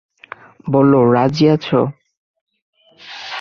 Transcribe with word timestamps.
বলো, 0.67 0.99
রাজি 1.13 1.45
আছো? 1.49 1.79